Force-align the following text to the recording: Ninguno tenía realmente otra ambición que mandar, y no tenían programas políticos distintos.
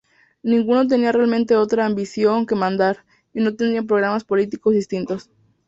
Ninguno 0.41 0.87
tenía 0.87 1.11
realmente 1.11 1.55
otra 1.55 1.85
ambición 1.85 2.47
que 2.47 2.55
mandar, 2.55 3.05
y 3.35 3.39
no 3.39 3.55
tenían 3.55 3.85
programas 3.85 4.23
políticos 4.23 4.73
distintos. 4.73 5.29